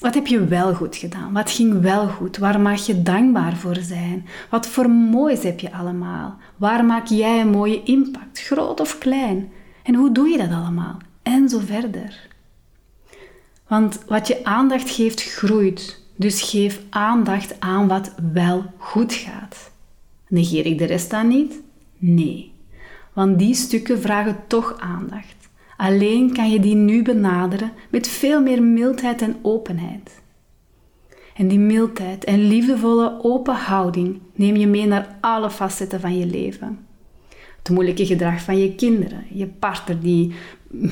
wat 0.00 0.14
heb 0.14 0.26
je 0.26 0.44
wel 0.44 0.74
goed 0.74 0.96
gedaan? 0.96 1.32
Wat 1.32 1.50
ging 1.50 1.80
wel 1.80 2.08
goed? 2.08 2.38
Waar 2.38 2.60
mag 2.60 2.86
je 2.86 3.02
dankbaar 3.02 3.56
voor 3.56 3.76
zijn? 3.76 4.26
Wat 4.50 4.66
voor 4.66 4.90
moois 4.90 5.42
heb 5.42 5.60
je 5.60 5.72
allemaal? 5.72 6.36
Waar 6.56 6.84
maak 6.84 7.06
jij 7.06 7.40
een 7.40 7.50
mooie 7.50 7.82
impact, 7.82 8.40
groot 8.40 8.80
of 8.80 8.98
klein? 8.98 9.52
En 9.82 9.94
hoe 9.94 10.12
doe 10.12 10.28
je 10.28 10.38
dat 10.38 10.50
allemaal? 10.50 10.98
En 11.22 11.48
zo 11.48 11.58
verder. 11.58 12.28
Want 13.66 14.04
wat 14.06 14.26
je 14.26 14.44
aandacht 14.44 14.90
geeft, 14.90 15.22
groeit. 15.22 16.00
Dus 16.16 16.42
geef 16.42 16.80
aandacht 16.90 17.60
aan 17.60 17.88
wat 17.88 18.14
wel 18.32 18.64
goed 18.78 19.14
gaat. 19.14 19.70
Negeer 20.28 20.66
ik 20.66 20.78
de 20.78 20.84
rest 20.84 21.10
dan 21.10 21.28
niet? 21.28 21.60
Nee. 21.98 22.52
Want 23.12 23.38
die 23.38 23.54
stukken 23.54 24.00
vragen 24.00 24.36
toch 24.46 24.76
aandacht. 24.78 25.41
Alleen 25.82 26.32
kan 26.32 26.50
je 26.50 26.60
die 26.60 26.74
nu 26.74 27.02
benaderen 27.02 27.72
met 27.90 28.08
veel 28.08 28.42
meer 28.42 28.62
mildheid 28.62 29.22
en 29.22 29.36
openheid. 29.42 30.22
En 31.34 31.48
die 31.48 31.58
mildheid 31.58 32.24
en 32.24 32.46
liefdevolle 32.46 33.18
open 33.22 33.54
houding 33.54 34.18
neem 34.34 34.56
je 34.56 34.66
mee 34.66 34.86
naar 34.86 35.16
alle 35.20 35.50
facetten 35.50 36.00
van 36.00 36.18
je 36.18 36.26
leven. 36.26 36.78
Het 37.58 37.70
moeilijke 37.70 38.06
gedrag 38.06 38.42
van 38.42 38.58
je 38.58 38.74
kinderen, 38.74 39.24
je 39.32 39.46
partner 39.46 40.00
die 40.00 40.32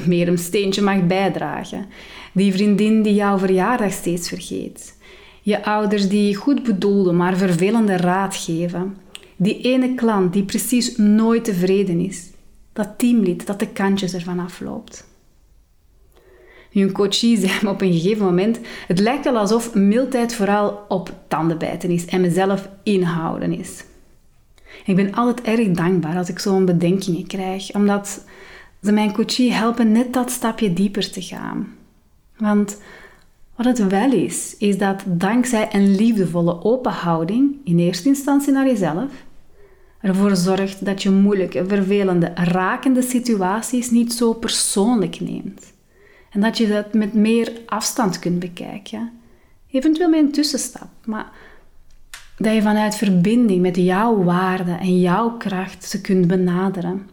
meer 0.06 0.28
een 0.28 0.38
steentje 0.38 0.82
mag 0.82 1.06
bijdragen, 1.06 1.86
die 2.32 2.52
vriendin 2.52 3.02
die 3.02 3.14
jouw 3.14 3.38
verjaardag 3.38 3.92
steeds 3.92 4.28
vergeet, 4.28 4.96
je 5.42 5.64
ouders 5.64 6.08
die 6.08 6.34
goed 6.34 6.62
bedoelden 6.62 7.16
maar 7.16 7.36
vervelende 7.36 7.96
raad 7.96 8.36
geven, 8.36 8.96
die 9.36 9.60
ene 9.60 9.94
klant 9.94 10.32
die 10.32 10.44
precies 10.44 10.96
nooit 10.96 11.44
tevreden 11.44 12.00
is, 12.00 12.29
dat 12.82 12.98
teamlid 12.98 13.46
dat 13.46 13.58
de 13.58 13.68
kantjes 13.68 14.14
ervan 14.14 14.38
afloopt. 14.38 15.08
Nu, 16.72 16.82
een 16.82 16.92
coachie 16.92 17.38
zei 17.46 17.58
me 17.62 17.68
op 17.68 17.80
een 17.80 17.92
gegeven 17.92 18.24
moment: 18.24 18.60
Het 18.86 18.98
lijkt 18.98 19.24
wel 19.24 19.38
alsof 19.38 19.74
mildheid 19.74 20.34
vooral 20.34 20.84
op 20.88 21.14
tandenbijten 21.28 21.90
is 21.90 22.04
en 22.04 22.20
mezelf 22.20 22.68
inhouden 22.82 23.58
is. 23.58 23.84
Ik 24.84 24.96
ben 24.96 25.14
altijd 25.14 25.40
erg 25.46 25.70
dankbaar 25.70 26.16
als 26.16 26.28
ik 26.28 26.38
zo'n 26.38 26.64
bedenkingen 26.64 27.26
krijg, 27.26 27.74
omdat 27.74 28.24
ze 28.82 28.92
mijn 28.92 29.12
coachie 29.12 29.52
helpen 29.52 29.92
net 29.92 30.12
dat 30.12 30.30
stapje 30.30 30.72
dieper 30.72 31.10
te 31.10 31.22
gaan. 31.22 31.68
Want 32.36 32.80
wat 33.56 33.66
het 33.66 33.88
wel 33.88 34.12
is, 34.12 34.56
is 34.56 34.78
dat 34.78 35.02
dankzij 35.06 35.68
een 35.72 35.94
liefdevolle 35.94 36.62
open 36.64 36.92
houding, 36.92 37.56
in 37.64 37.78
eerste 37.78 38.08
instantie 38.08 38.52
naar 38.52 38.66
jezelf, 38.66 39.12
ervoor 40.00 40.36
zorgt 40.36 40.84
dat 40.84 41.02
je 41.02 41.10
moeilijke, 41.10 41.64
vervelende, 41.66 42.32
rakende 42.34 43.02
situaties 43.02 43.90
niet 43.90 44.12
zo 44.12 44.32
persoonlijk 44.32 45.20
neemt. 45.20 45.72
En 46.30 46.40
dat 46.40 46.58
je 46.58 46.68
dat 46.68 46.92
met 46.92 47.14
meer 47.14 47.52
afstand 47.66 48.18
kunt 48.18 48.38
bekijken. 48.38 49.12
Eventueel 49.70 50.08
met 50.08 50.20
een 50.20 50.32
tussenstap, 50.32 50.88
maar 51.04 51.32
dat 52.36 52.54
je 52.54 52.62
vanuit 52.62 52.94
verbinding 52.96 53.60
met 53.60 53.76
jouw 53.76 54.22
waarde 54.22 54.72
en 54.72 55.00
jouw 55.00 55.36
kracht 55.36 55.84
ze 55.84 56.00
kunt 56.00 56.26
benaderen. 56.26 57.08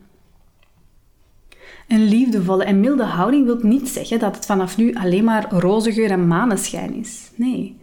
Een 1.88 2.03
liefdevolle 2.03 2.63
en 2.63 2.79
milde 2.79 3.03
houding 3.03 3.46
wil 3.46 3.60
niet 3.62 3.89
zeggen 3.89 4.20
dat 4.20 4.36
het 4.36 4.46
vanaf 4.46 4.77
nu 4.77 4.94
alleen 4.94 5.24
maar 5.24 5.51
roze 5.51 5.94
geur 5.94 6.12
en 6.12 6.27
maneschijn 6.27 6.94
is. 6.94 7.32
Nee. 7.36 7.77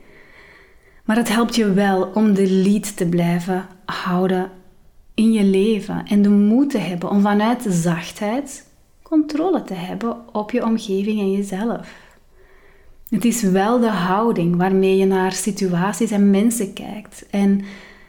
Maar 1.04 1.16
het 1.16 1.28
helpt 1.28 1.54
je 1.54 1.72
wel 1.72 2.02
om 2.14 2.34
de 2.34 2.50
lead 2.50 2.96
te 2.96 3.06
blijven 3.06 3.66
houden 3.84 4.50
in 5.14 5.32
je 5.32 5.44
leven 5.44 6.06
en 6.06 6.22
de 6.22 6.28
moed 6.28 6.70
te 6.70 6.78
hebben 6.78 7.10
om 7.10 7.20
vanuit 7.20 7.66
zachtheid 7.68 8.72
controle 9.02 9.62
te 9.62 9.74
hebben 9.74 10.34
op 10.34 10.50
je 10.50 10.64
omgeving 10.64 11.20
en 11.20 11.32
jezelf. 11.32 11.94
Het 13.08 13.24
is 13.24 13.42
wel 13.42 13.80
de 13.80 13.90
houding 13.90 14.56
waarmee 14.56 14.96
je 14.96 15.06
naar 15.06 15.32
situaties 15.32 16.10
en 16.10 16.30
mensen 16.30 16.72
kijkt 16.72 17.26
en 17.30 17.64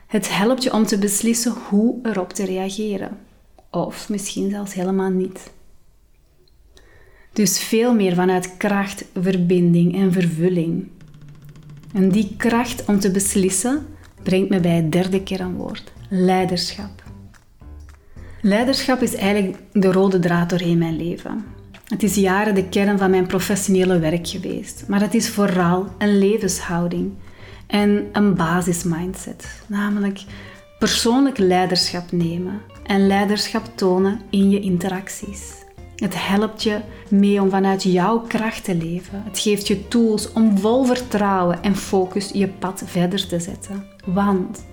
het 0.08 0.38
helpt 0.38 0.64
je 0.64 0.74
om 0.74 0.86
te 0.86 0.98
beslissen 0.98 1.54
hoe 1.70 2.00
erop 2.04 2.34
te 2.34 2.46
reageren. 2.46 3.18
Of 3.72 4.10
misschien 4.10 4.50
zelfs 4.50 4.74
helemaal 4.74 5.10
niet. 5.10 5.52
Dus 7.34 7.60
veel 7.60 7.94
meer 7.96 8.16
vanuit 8.16 8.58
kracht, 8.58 9.06
verbinding 9.14 9.96
en 9.96 10.12
vervulling. 10.12 10.88
En 11.94 12.10
die 12.10 12.34
kracht 12.38 12.86
om 12.86 13.00
te 13.00 13.12
beslissen 13.12 13.86
brengt 14.24 14.50
me 14.50 14.60
bij 14.60 14.76
het 14.76 14.92
derde 14.92 15.24
kernwoord: 15.24 15.92
leiderschap. 16.24 17.04
Leiderschap 18.42 19.02
is 19.02 19.16
eigenlijk 19.16 19.58
de 19.74 19.92
rode 19.92 20.20
draad 20.20 20.50
doorheen 20.50 20.78
mijn 20.78 20.96
leven. 20.96 21.46
Het 21.86 22.04
is 22.04 22.16
jaren 22.16 22.56
de 22.56 22.70
kern 22.70 22.98
van 22.98 23.10
mijn 23.10 23.28
professionele 23.28 24.00
werk 24.00 24.28
geweest, 24.28 24.84
maar 24.88 25.02
het 25.02 25.14
is 25.14 25.30
vooral 25.30 25.88
een 25.98 26.18
levenshouding 26.18 27.14
en 27.68 28.06
een 28.12 28.36
basismindset, 28.36 29.62
namelijk 29.68 30.24
persoonlijk 30.80 31.38
leiderschap 31.38 32.12
nemen 32.12 32.62
en 32.84 33.08
leiderschap 33.08 33.66
tonen 33.76 34.22
in 34.30 34.50
je 34.50 34.60
interacties. 34.60 35.54
Het 35.96 36.28
helpt 36.28 36.64
je 36.64 36.80
mee 37.10 37.42
om 37.42 37.50
vanuit 37.50 37.84
jouw 37.84 38.20
kracht 38.20 38.64
te 38.64 38.76
leven. 38.76 39.24
Het 39.26 39.40
geeft 39.40 39.68
je 39.68 39.88
tools 39.88 40.32
om 40.34 40.58
vol 40.58 40.86
vertrouwen 40.86 41.64
en 41.64 41.76
focus 41.76 42.30
je 42.34 42.48
pad 42.48 42.84
verder 42.86 43.28
te 43.28 43.40
zetten. 43.40 43.84
Want 44.06 44.66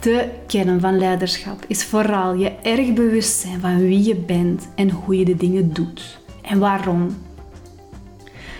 de 0.00 0.28
kern 0.46 0.80
van 0.80 0.98
leiderschap 0.98 1.64
is 1.66 1.84
vooral 1.84 2.34
je 2.34 2.50
erg 2.62 2.92
bewust 2.92 3.40
zijn 3.40 3.60
van 3.60 3.78
wie 3.78 4.04
je 4.04 4.14
bent 4.14 4.68
en 4.74 4.90
hoe 4.90 5.18
je 5.18 5.24
de 5.24 5.36
dingen 5.36 5.72
doet. 5.72 6.18
En 6.42 6.58
waarom. 6.58 7.16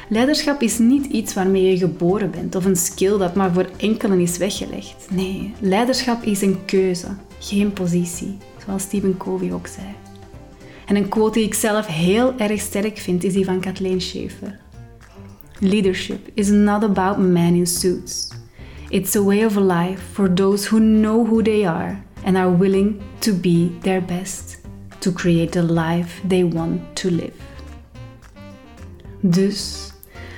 Leiderschap 0.09 0.62
is 0.62 0.78
niet 0.78 1.07
iets 1.07 1.35
waarmee 1.35 1.64
je 1.64 1.76
geboren 1.76 2.30
bent 2.30 2.54
of 2.54 2.64
een 2.64 2.76
skill 2.76 3.18
dat 3.18 3.35
maar 3.35 3.52
voor 3.52 3.68
enkelen 3.76 4.21
is 4.21 4.37
weggelegd. 4.37 5.07
Nee, 5.11 5.52
leiderschap 5.61 6.23
is 6.23 6.42
een 6.42 6.64
keuze, 6.64 7.09
geen 7.38 7.73
positie, 7.73 8.37
zoals 8.64 8.83
Stephen 8.83 9.16
Covey 9.16 9.52
ook 9.52 9.66
zei. 9.66 9.87
En 10.87 10.97
een 10.97 11.09
quote 11.09 11.38
die 11.38 11.47
ik 11.47 11.54
zelf 11.54 11.87
heel 11.87 12.38
erg 12.38 12.61
sterk 12.61 12.99
vind 12.99 13.25
is 13.25 13.33
die 13.33 13.45
van 13.45 13.61
Kathleen 13.61 14.00
Schaefer. 14.00 14.59
Leadership 15.59 16.30
is 16.35 16.49
not 16.49 16.83
about 16.83 17.18
men 17.18 17.54
in 17.54 17.66
suits. 17.66 18.28
It's 18.90 19.16
a 19.16 19.23
way 19.23 19.45
of 19.45 19.57
life 19.57 20.00
for 20.12 20.35
those 20.35 20.68
who 20.71 20.78
know 20.78 21.26
who 21.26 21.42
they 21.42 21.66
are 21.66 22.02
and 22.25 22.37
are 22.37 22.50
willing 22.50 23.02
to 23.21 23.33
be 23.33 23.71
their 23.83 24.00
best 24.00 24.61
to 25.00 25.12
create 25.12 25.52
the 25.52 25.62
life 25.62 26.23
they 26.28 26.45
want 26.45 26.80
to 26.97 27.11
live. 27.11 27.33
Dus 29.21 29.92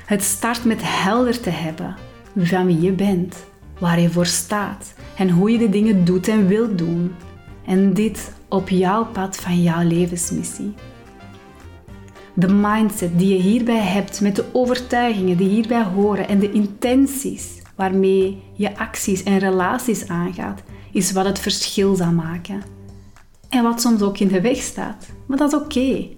het 0.07 0.23
start 0.23 0.64
met 0.64 0.78
helder 0.83 1.40
te 1.40 1.50
hebben 1.50 1.97
van 2.37 2.66
wie 2.66 2.80
je 2.80 2.92
bent, 2.92 3.37
waar 3.78 4.00
je 4.00 4.11
voor 4.11 4.26
staat 4.26 4.95
en 5.16 5.30
hoe 5.30 5.50
je 5.50 5.59
de 5.59 5.69
dingen 5.69 6.04
doet 6.04 6.28
en 6.28 6.47
wilt 6.47 6.78
doen. 6.78 7.14
En 7.66 7.95
dit 7.95 8.33
op 8.49 8.69
jouw 8.69 9.04
pad 9.04 9.37
van 9.37 9.62
jouw 9.62 9.83
levensmissie. 9.83 10.75
De 12.35 12.49
mindset 12.49 13.19
die 13.19 13.37
je 13.37 13.42
hierbij 13.42 13.83
hebt 13.83 14.21
met 14.21 14.37
de 14.37 14.45
overtuigingen 14.52 15.37
die 15.37 15.49
hierbij 15.49 15.83
horen 15.83 16.28
en 16.28 16.38
de 16.38 16.52
intenties 16.52 17.60
waarmee 17.80 18.42
je 18.52 18.76
acties 18.76 19.22
en 19.22 19.38
relaties 19.38 20.08
aangaat, 20.08 20.62
is 20.92 21.12
wat 21.12 21.25
het 21.25 21.38
verschil 21.38 21.94
zal 21.94 22.12
maken. 22.12 22.62
En 23.49 23.62
wat 23.62 23.80
soms 23.80 24.02
ook 24.02 24.18
in 24.18 24.28
de 24.28 24.40
weg 24.40 24.56
staat. 24.56 25.06
Maar 25.26 25.38
dat 25.38 25.52
is 25.52 25.58
oké. 25.58 26.08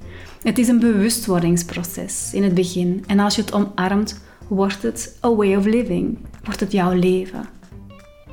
Het 0.42 0.59
is 0.59 0.69
een 0.69 0.78
bewustwordingsproces 0.78 2.31
in 2.33 2.42
het 2.42 2.54
begin. 2.54 3.04
En 3.07 3.19
als 3.19 3.35
je 3.35 3.40
het 3.40 3.52
omarmt, 3.52 4.21
wordt 4.49 4.83
het 4.83 5.19
a 5.25 5.35
way 5.35 5.54
of 5.54 5.64
living. 5.64 6.19
Wordt 6.45 6.61
het 6.61 6.73
jouw 6.73 6.92
leven. 6.92 7.45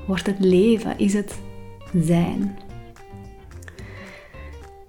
Wordt 0.08 0.26
het 0.26 0.40
leven, 0.40 1.00
is 1.00 1.14
het 1.14 1.36
zijn. 2.04 2.58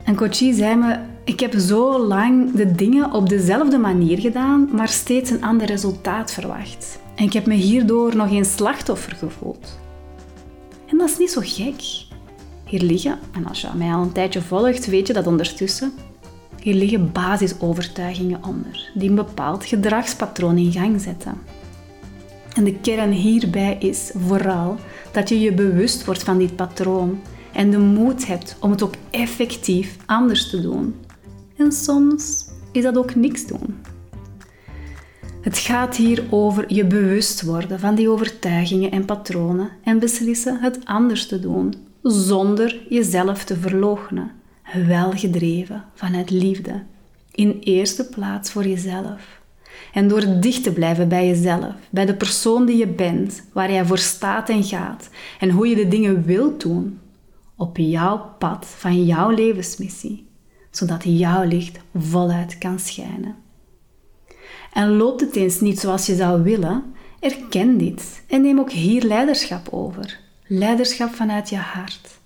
Een 0.04 0.16
coachie 0.16 0.54
zei 0.54 0.76
me, 0.76 0.99
ik 1.25 1.40
heb 1.40 1.54
zo 1.59 2.06
lang 2.06 2.52
de 2.52 2.73
dingen 2.73 3.12
op 3.12 3.28
dezelfde 3.28 3.78
manier 3.78 4.18
gedaan, 4.18 4.68
maar 4.73 4.88
steeds 4.88 5.30
een 5.30 5.44
ander 5.44 5.66
resultaat 5.66 6.32
verwacht. 6.32 6.99
En 7.21 7.27
ik 7.27 7.33
heb 7.33 7.47
me 7.47 7.55
hierdoor 7.55 8.17
nog 8.17 8.31
een 8.31 8.45
slachtoffer 8.45 9.17
gevoeld. 9.17 9.79
En 10.87 10.99
dat 10.99 11.09
is 11.09 11.19
niet 11.19 11.31
zo 11.31 11.41
gek. 11.45 11.83
Hier 12.65 12.81
liggen, 12.81 13.19
en 13.33 13.47
als 13.47 13.61
je 13.61 13.69
mij 13.77 13.93
al 13.93 14.03
een 14.03 14.12
tijdje 14.12 14.43
volgt, 14.43 14.87
weet 14.87 15.07
je 15.07 15.12
dat 15.12 15.27
ondertussen, 15.27 15.93
hier 16.61 16.75
liggen 16.75 17.12
basisovertuigingen 17.12 18.45
onder, 18.45 18.91
die 18.95 19.09
een 19.09 19.15
bepaald 19.15 19.65
gedragspatroon 19.65 20.59
in 20.59 20.73
gang 20.73 21.00
zetten. 21.00 21.35
En 22.55 22.65
de 22.65 22.75
kern 22.75 23.11
hierbij 23.11 23.77
is 23.81 24.12
vooral 24.15 24.77
dat 25.12 25.29
je 25.29 25.41
je 25.41 25.53
bewust 25.53 26.05
wordt 26.05 26.23
van 26.23 26.39
dit 26.39 26.57
patroon 26.57 27.21
en 27.53 27.71
de 27.71 27.79
moed 27.79 28.27
hebt 28.27 28.57
om 28.61 28.71
het 28.71 28.83
ook 28.83 28.95
effectief 29.11 29.97
anders 30.07 30.50
te 30.50 30.61
doen. 30.61 30.95
En 31.57 31.73
soms 31.73 32.45
is 32.73 32.83
dat 32.83 32.97
ook 32.97 33.15
niks 33.15 33.47
doen. 33.47 33.77
Het 35.40 35.59
gaat 35.59 35.97
hier 35.97 36.25
over 36.30 36.75
je 36.75 36.87
bewust 36.87 37.42
worden 37.42 37.80
van 37.80 37.94
die 37.94 38.09
overtuigingen 38.09 38.90
en 38.90 39.04
patronen 39.04 39.70
en 39.85 39.99
beslissen 39.99 40.61
het 40.61 40.78
anders 40.85 41.26
te 41.26 41.40
doen, 41.40 41.75
zonder 42.02 42.78
jezelf 42.88 43.44
te 43.44 43.56
verloochenen, 43.56 44.30
wel 44.87 45.11
gedreven 45.11 45.85
vanuit 45.94 46.30
liefde, 46.30 46.82
in 47.32 47.59
eerste 47.61 48.09
plaats 48.09 48.50
voor 48.50 48.66
jezelf. 48.66 49.40
En 49.92 50.09
door 50.09 50.40
dicht 50.40 50.62
te 50.62 50.73
blijven 50.73 51.09
bij 51.09 51.26
jezelf, 51.26 51.75
bij 51.90 52.06
de 52.06 52.14
persoon 52.14 52.66
die 52.66 52.76
je 52.76 52.88
bent, 52.88 53.42
waar 53.52 53.73
jij 53.73 53.85
voor 53.85 53.99
staat 53.99 54.49
en 54.49 54.64
gaat, 54.64 55.11
en 55.38 55.50
hoe 55.50 55.68
je 55.68 55.75
de 55.75 55.88
dingen 55.88 56.25
wilt 56.25 56.61
doen, 56.61 56.99
op 57.56 57.76
jouw 57.76 58.35
pad 58.38 58.66
van 58.66 59.04
jouw 59.04 59.30
levensmissie, 59.30 60.26
zodat 60.70 61.02
jouw 61.04 61.44
licht 61.44 61.78
voluit 61.94 62.59
kan 62.59 62.78
schijnen. 62.78 63.49
En 64.73 64.97
loopt 64.97 65.21
het 65.21 65.37
eens 65.37 65.61
niet 65.61 65.81
zoals 65.81 66.07
je 66.07 66.15
zou 66.15 66.43
willen, 66.43 66.85
erken 67.21 67.79
dit 67.79 68.23
en 68.27 68.43
neem 68.43 68.59
ook 68.59 68.71
hier 68.71 69.03
leiderschap 69.03 69.69
over. 69.71 70.19
Leiderschap 70.47 71.15
vanuit 71.15 71.49
je 71.49 71.57
hart. 71.57 72.19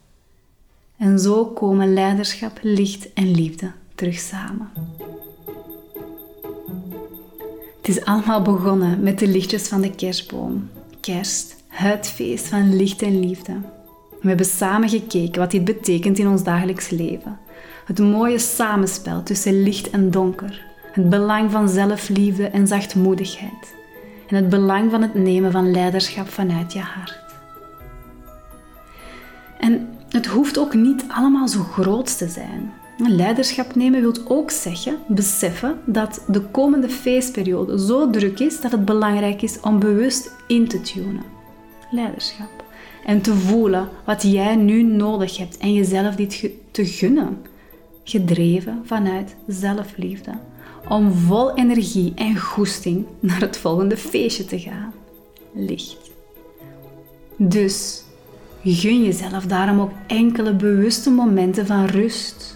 En 0.96 1.18
zo 1.18 1.46
komen 1.46 1.92
leiderschap, 1.92 2.58
licht 2.62 3.12
en 3.12 3.30
liefde 3.30 3.72
terug 3.94 4.18
samen. 4.18 4.70
Het 7.76 7.96
is 7.96 8.04
allemaal 8.04 8.42
begonnen 8.42 9.02
met 9.02 9.18
de 9.18 9.26
lichtjes 9.26 9.68
van 9.68 9.80
de 9.80 9.90
kerstboom. 9.90 10.68
Kerst, 11.00 11.56
het 11.68 12.08
feest 12.08 12.46
van 12.46 12.76
licht 12.76 13.02
en 13.02 13.20
liefde. 13.20 13.52
We 14.20 14.28
hebben 14.28 14.46
samen 14.46 14.88
gekeken 14.88 15.40
wat 15.40 15.50
dit 15.50 15.64
betekent 15.64 16.18
in 16.18 16.28
ons 16.28 16.42
dagelijks 16.42 16.88
leven. 16.90 17.38
Het 17.84 17.98
mooie 17.98 18.38
samenspel 18.38 19.22
tussen 19.22 19.62
licht 19.62 19.90
en 19.90 20.10
donker. 20.10 20.64
Het 20.94 21.10
belang 21.10 21.50
van 21.50 21.68
zelfliefde 21.68 22.48
en 22.48 22.66
zachtmoedigheid. 22.66 23.74
En 24.26 24.36
het 24.36 24.48
belang 24.48 24.90
van 24.90 25.02
het 25.02 25.14
nemen 25.14 25.52
van 25.52 25.70
leiderschap 25.70 26.28
vanuit 26.28 26.72
je 26.72 26.78
hart. 26.78 27.18
En 29.58 29.88
het 30.08 30.26
hoeft 30.26 30.58
ook 30.58 30.74
niet 30.74 31.04
allemaal 31.08 31.48
zo 31.48 31.60
groot 31.60 32.18
te 32.18 32.28
zijn. 32.28 32.72
Leiderschap 32.98 33.74
nemen 33.74 34.00
wil 34.00 34.14
ook 34.28 34.50
zeggen 34.50 34.96
beseffen 35.06 35.78
dat 35.84 36.24
de 36.26 36.40
komende 36.40 36.88
feestperiode 36.88 37.78
zo 37.78 38.10
druk 38.10 38.40
is 38.40 38.60
dat 38.60 38.72
het 38.72 38.84
belangrijk 38.84 39.42
is 39.42 39.60
om 39.60 39.78
bewust 39.78 40.32
in 40.46 40.68
te 40.68 40.80
tunen. 40.80 41.24
Leiderschap. 41.90 42.64
En 43.06 43.20
te 43.20 43.34
voelen 43.34 43.88
wat 44.04 44.22
jij 44.22 44.56
nu 44.56 44.82
nodig 44.82 45.36
hebt 45.36 45.56
en 45.56 45.72
jezelf 45.72 46.14
dit 46.14 46.50
te 46.70 46.86
gunnen. 46.86 47.38
Gedreven 48.04 48.82
vanuit 48.84 49.36
zelfliefde. 49.46 50.32
Om 50.88 51.12
vol 51.12 51.56
energie 51.56 52.12
en 52.14 52.38
goesting 52.38 53.06
naar 53.20 53.40
het 53.40 53.56
volgende 53.56 53.96
feestje 53.96 54.44
te 54.44 54.58
gaan. 54.58 54.92
Licht. 55.52 56.10
Dus 57.36 58.04
gun 58.64 59.04
jezelf 59.04 59.46
daarom 59.46 59.80
ook 59.80 59.92
enkele 60.06 60.54
bewuste 60.54 61.10
momenten 61.10 61.66
van 61.66 61.84
rust 61.84 62.54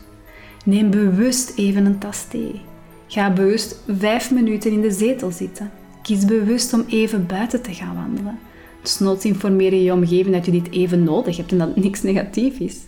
Neem 0.68 0.90
bewust 0.90 1.52
even 1.56 1.86
een 1.86 1.98
tas 1.98 2.24
thee. 2.24 2.60
Ga 3.06 3.32
bewust 3.32 3.82
vijf 3.98 4.30
minuten 4.30 4.70
in 4.70 4.80
de 4.80 4.90
zetel 4.90 5.30
zitten. 5.30 5.70
Kies 6.02 6.24
bewust 6.24 6.72
om 6.72 6.84
even 6.88 7.26
buiten 7.26 7.62
te 7.62 7.74
gaan 7.74 7.94
wandelen. 7.94 8.38
Desnoods 8.82 9.24
informeer 9.24 9.74
je 9.74 9.82
je 9.82 9.92
omgeving 9.92 10.34
dat 10.34 10.44
je 10.44 10.50
dit 10.50 10.70
even 10.70 11.04
nodig 11.04 11.36
hebt 11.36 11.52
en 11.52 11.58
dat 11.58 11.68
het 11.68 11.84
niks 11.84 12.02
negatief 12.02 12.58
is. 12.58 12.78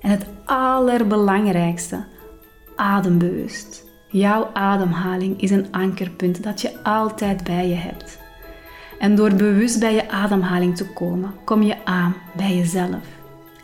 En 0.00 0.10
het 0.10 0.26
allerbelangrijkste, 0.44 2.04
adembewust. 2.76 3.89
Jouw 4.12 4.50
ademhaling 4.52 5.40
is 5.40 5.50
een 5.50 5.66
ankerpunt 5.70 6.42
dat 6.42 6.60
je 6.60 6.82
altijd 6.82 7.44
bij 7.44 7.68
je 7.68 7.74
hebt. 7.74 8.18
En 8.98 9.14
door 9.14 9.34
bewust 9.34 9.80
bij 9.80 9.94
je 9.94 10.10
ademhaling 10.10 10.76
te 10.76 10.86
komen, 10.86 11.34
kom 11.44 11.62
je 11.62 11.84
aan 11.84 12.14
bij 12.36 12.56
jezelf. 12.56 13.06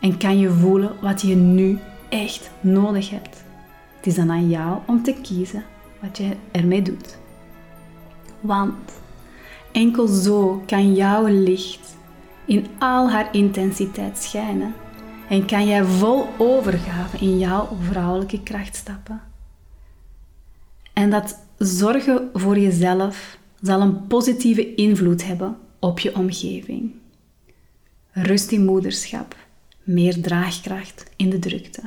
En 0.01 0.17
kan 0.17 0.39
je 0.39 0.49
voelen 0.49 0.91
wat 1.01 1.21
je 1.21 1.35
nu 1.35 1.79
echt 2.09 2.49
nodig 2.59 3.09
hebt. 3.09 3.43
Het 3.95 4.05
is 4.05 4.15
dan 4.15 4.31
aan 4.31 4.49
jou 4.49 4.77
om 4.85 5.03
te 5.03 5.13
kiezen 5.21 5.63
wat 5.99 6.17
je 6.17 6.35
ermee 6.51 6.81
doet. 6.81 7.17
Want 8.39 8.91
enkel 9.71 10.07
zo 10.07 10.63
kan 10.65 10.95
jouw 10.95 11.25
licht 11.25 11.95
in 12.45 12.67
al 12.79 13.09
haar 13.09 13.29
intensiteit 13.31 14.17
schijnen 14.17 14.73
en 15.29 15.45
kan 15.45 15.67
jij 15.67 15.83
vol 15.83 16.27
overgave 16.37 17.17
in 17.17 17.37
jouw 17.37 17.67
vrouwelijke 17.81 18.43
kracht 18.43 18.75
stappen. 18.75 19.21
En 20.97 21.09
dat 21.09 21.39
zorgen 21.57 22.29
voor 22.33 22.57
jezelf 22.57 23.37
zal 23.61 23.81
een 23.81 24.07
positieve 24.07 24.75
invloed 24.75 25.25
hebben 25.25 25.57
op 25.79 25.99
je 25.99 26.15
omgeving. 26.15 26.91
Rust 28.11 28.51
in 28.51 28.65
moederschap, 28.65 29.35
meer 29.83 30.21
draagkracht 30.21 31.11
in 31.15 31.29
de 31.29 31.39
drukte 31.39 31.81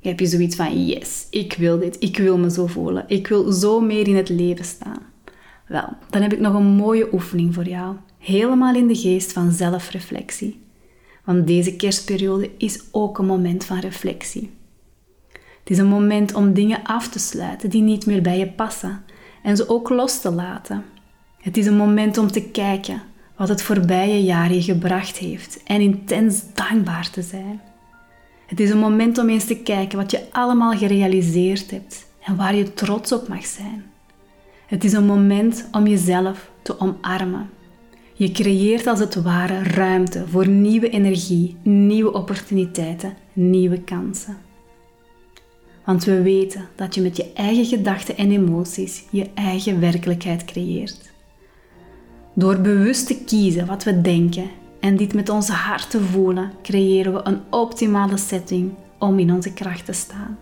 heb 0.00 0.20
je 0.20 0.26
zoiets 0.26 0.56
van, 0.56 0.86
yes, 0.86 1.26
ik 1.30 1.52
wil 1.52 1.78
dit, 1.78 1.96
ik 1.98 2.16
wil 2.16 2.38
me 2.38 2.50
zo 2.50 2.66
voelen, 2.66 3.04
ik 3.06 3.26
wil 3.26 3.52
zo 3.52 3.80
meer 3.80 4.08
in 4.08 4.16
het 4.16 4.28
leven 4.28 4.64
staan. 4.64 5.02
Wel, 5.68 5.88
dan 6.10 6.22
heb 6.22 6.32
ik 6.32 6.40
nog 6.40 6.54
een 6.54 6.66
mooie 6.66 7.12
oefening 7.12 7.54
voor 7.54 7.68
jou, 7.68 7.96
helemaal 8.18 8.74
in 8.74 8.86
de 8.86 8.96
geest 8.96 9.32
van 9.32 9.52
zelfreflectie. 9.52 10.62
Want 11.24 11.46
deze 11.46 11.76
kerstperiode 11.76 12.50
is 12.58 12.80
ook 12.90 13.18
een 13.18 13.26
moment 13.26 13.64
van 13.64 13.78
reflectie. 13.78 14.50
Het 15.64 15.72
is 15.72 15.78
een 15.78 15.86
moment 15.86 16.34
om 16.34 16.52
dingen 16.52 16.82
af 16.82 17.08
te 17.08 17.18
sluiten 17.18 17.70
die 17.70 17.82
niet 17.82 18.06
meer 18.06 18.22
bij 18.22 18.38
je 18.38 18.46
passen 18.46 19.02
en 19.42 19.56
ze 19.56 19.68
ook 19.68 19.88
los 19.88 20.20
te 20.20 20.30
laten. 20.30 20.84
Het 21.40 21.56
is 21.56 21.66
een 21.66 21.76
moment 21.76 22.18
om 22.18 22.30
te 22.30 22.42
kijken 22.42 23.02
wat 23.36 23.48
het 23.48 23.62
voorbije 23.62 24.22
jaar 24.22 24.52
je 24.52 24.62
gebracht 24.62 25.16
heeft 25.16 25.62
en 25.62 25.80
intens 25.80 26.42
dankbaar 26.54 27.10
te 27.10 27.22
zijn. 27.22 27.60
Het 28.46 28.60
is 28.60 28.70
een 28.70 28.78
moment 28.78 29.18
om 29.18 29.28
eens 29.28 29.44
te 29.44 29.56
kijken 29.56 29.98
wat 29.98 30.10
je 30.10 30.26
allemaal 30.30 30.72
gerealiseerd 30.72 31.70
hebt 31.70 32.06
en 32.24 32.36
waar 32.36 32.54
je 32.54 32.74
trots 32.74 33.12
op 33.12 33.28
mag 33.28 33.46
zijn. 33.46 33.84
Het 34.66 34.84
is 34.84 34.92
een 34.92 35.06
moment 35.06 35.68
om 35.72 35.86
jezelf 35.86 36.50
te 36.62 36.80
omarmen. 36.80 37.50
Je 38.12 38.32
creëert 38.32 38.86
als 38.86 38.98
het 38.98 39.22
ware 39.22 39.62
ruimte 39.62 40.24
voor 40.28 40.48
nieuwe 40.48 40.88
energie, 40.88 41.56
nieuwe 41.62 42.12
opportuniteiten, 42.12 43.16
nieuwe 43.32 43.80
kansen. 43.80 44.36
Want 45.84 46.04
we 46.04 46.22
weten 46.22 46.68
dat 46.74 46.94
je 46.94 47.00
met 47.00 47.16
je 47.16 47.32
eigen 47.34 47.64
gedachten 47.64 48.16
en 48.16 48.30
emoties 48.30 49.04
je 49.10 49.30
eigen 49.34 49.80
werkelijkheid 49.80 50.44
creëert. 50.44 51.12
Door 52.34 52.60
bewust 52.60 53.06
te 53.06 53.24
kiezen 53.24 53.66
wat 53.66 53.84
we 53.84 54.00
denken 54.00 54.50
en 54.80 54.96
dit 54.96 55.14
met 55.14 55.28
onze 55.28 55.52
hart 55.52 55.90
te 55.90 56.00
voelen, 56.00 56.52
creëren 56.62 57.12
we 57.12 57.20
een 57.24 57.40
optimale 57.50 58.16
setting 58.16 58.72
om 58.98 59.18
in 59.18 59.32
onze 59.32 59.52
kracht 59.52 59.84
te 59.84 59.92
staan. 59.92 60.38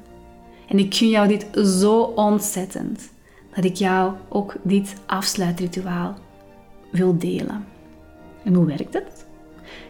En 0.69 0.79
ik 0.79 0.95
gun 0.95 1.09
jou 1.09 1.29
dit 1.29 1.47
zo 1.67 2.01
ontzettend 2.01 3.11
dat 3.55 3.65
ik 3.65 3.77
jou 3.77 4.13
ook 4.29 4.55
dit 4.63 4.95
afsluitrituaal 5.07 6.15
wil 6.91 7.19
delen. 7.19 7.65
En 8.45 8.55
hoe 8.55 8.67
werkt 8.67 8.95
het? 8.95 9.27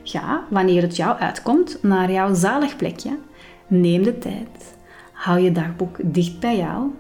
Ga, 0.03 0.45
wanneer 0.51 0.83
het 0.83 0.97
jou 0.97 1.19
uitkomt, 1.19 1.79
naar 1.83 2.13
jouw 2.13 2.35
zalig 2.35 2.77
plekje. 2.77 3.19
Neem 3.67 4.03
de 4.03 4.19
tijd. 4.19 4.77
Hou 5.23 5.41
je 5.41 5.53
dagboek 5.53 5.97
dicht 6.03 6.41
bij 6.41 6.57
jou. 6.57 6.91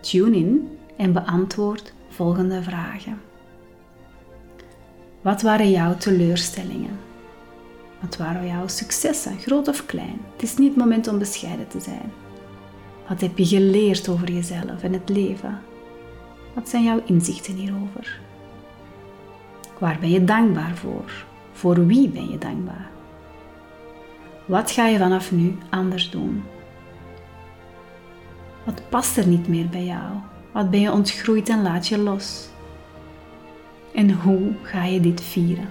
Tune 0.00 0.36
in 0.36 0.78
en 0.96 1.12
beantwoord 1.12 1.92
volgende 2.08 2.62
vragen. 2.62 3.20
Wat 5.20 5.42
waren 5.42 5.70
jouw 5.70 5.96
teleurstellingen? 5.96 6.98
Wat 8.00 8.16
waren 8.16 8.46
jouw 8.46 8.66
successen, 8.66 9.38
groot 9.38 9.68
of 9.68 9.86
klein? 9.86 10.20
Het 10.32 10.42
is 10.42 10.56
niet 10.56 10.68
het 10.68 10.76
moment 10.76 11.08
om 11.08 11.18
bescheiden 11.18 11.68
te 11.68 11.80
zijn. 11.80 12.12
Wat 13.08 13.20
heb 13.20 13.38
je 13.38 13.46
geleerd 13.46 14.08
over 14.08 14.32
jezelf 14.32 14.82
en 14.82 14.92
het 14.92 15.08
leven? 15.08 15.58
Wat 16.54 16.68
zijn 16.68 16.82
jouw 16.82 17.02
inzichten 17.04 17.54
hierover? 17.54 18.20
Waar 19.78 19.96
ben 20.00 20.10
je 20.10 20.24
dankbaar 20.24 20.76
voor? 20.76 21.24
Voor 21.52 21.86
wie 21.86 22.08
ben 22.08 22.30
je 22.30 22.38
dankbaar? 22.38 22.90
Wat 24.44 24.70
ga 24.70 24.86
je 24.86 24.98
vanaf 24.98 25.32
nu 25.32 25.56
anders 25.70 26.10
doen? 26.10 26.42
Wat 28.64 28.82
past 28.88 29.16
er 29.16 29.26
niet 29.26 29.48
meer 29.48 29.68
bij 29.68 29.84
jou? 29.84 30.12
Wat 30.52 30.70
ben 30.70 30.80
je 30.80 30.92
ontgroeid 30.92 31.48
en 31.48 31.62
laat 31.62 31.88
je 31.88 31.98
los? 31.98 32.48
En 33.94 34.12
hoe 34.12 34.52
ga 34.62 34.84
je 34.84 35.00
dit 35.00 35.20
vieren? 35.20 35.68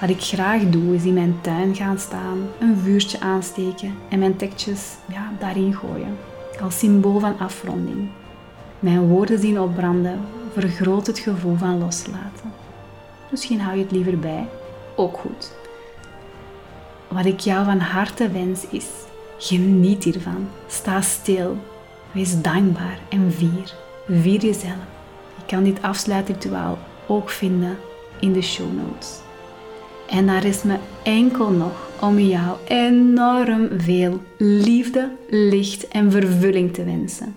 Wat 0.00 0.10
ik 0.10 0.20
graag 0.20 0.62
doe 0.62 0.94
is 0.94 1.04
in 1.04 1.14
mijn 1.14 1.38
tuin 1.40 1.74
gaan 1.74 1.98
staan, 1.98 2.38
een 2.60 2.76
vuurtje 2.76 3.20
aansteken 3.20 3.94
en 4.08 4.18
mijn 4.18 4.36
tekjes 4.36 4.96
ja, 5.08 5.32
daarin 5.38 5.74
gooien. 5.74 6.16
Als 6.62 6.78
symbool 6.78 7.18
van 7.20 7.38
afronding. 7.38 8.08
Mijn 8.78 9.08
woorden 9.08 9.38
zien 9.38 9.60
opbranden 9.60 10.20
vergroot 10.52 11.06
het 11.06 11.18
gevoel 11.18 11.56
van 11.56 11.78
loslaten. 11.78 12.52
Misschien 13.30 13.60
hou 13.60 13.76
je 13.76 13.82
het 13.82 13.92
liever 13.92 14.18
bij, 14.18 14.48
ook 14.96 15.16
goed. 15.16 15.52
Wat 17.08 17.24
ik 17.24 17.40
jou 17.40 17.64
van 17.64 17.78
harte 17.78 18.30
wens 18.30 18.66
is: 18.68 18.86
geniet 19.40 20.04
hiervan, 20.04 20.48
sta 20.68 21.00
stil, 21.00 21.56
wees 22.12 22.42
dankbaar 22.42 22.98
en 23.08 23.32
vier. 23.32 23.74
Vier 24.06 24.40
jezelf. 24.40 24.88
Je 25.36 25.44
kan 25.46 25.64
dit 25.64 25.82
afsluitrituaal 25.82 26.78
ook 27.06 27.30
vinden 27.30 27.76
in 28.20 28.32
de 28.32 28.42
show 28.42 28.72
notes. 28.72 29.20
En 30.08 30.26
daar 30.26 30.44
is 30.44 30.62
me 30.62 30.76
enkel 31.02 31.50
nog 31.50 31.88
om 32.00 32.18
jou 32.18 32.56
enorm 32.66 33.68
veel 33.76 34.20
liefde, 34.38 35.10
licht 35.28 35.88
en 35.88 36.10
vervulling 36.10 36.74
te 36.74 36.84
wensen. 36.84 37.36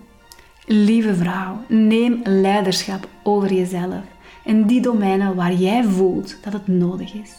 Lieve 0.66 1.14
vrouw, 1.14 1.64
neem 1.68 2.20
leiderschap 2.24 3.08
over 3.22 3.52
jezelf 3.52 4.02
en 4.44 4.66
die 4.66 4.80
domeinen 4.80 5.34
waar 5.34 5.52
jij 5.52 5.84
voelt 5.84 6.36
dat 6.42 6.52
het 6.52 6.66
nodig 6.66 7.12
is. 7.12 7.30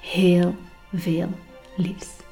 Heel 0.00 0.54
veel 0.92 1.28
liefs. 1.76 2.23